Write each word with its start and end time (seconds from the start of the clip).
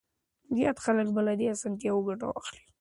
زيات 0.55 0.77
خلک 0.85 1.07
به 1.15 1.21
له 1.27 1.33
دې 1.39 1.47
اسانتياوو 1.55 2.05
ګټه 2.09 2.25
واخلي. 2.27 2.61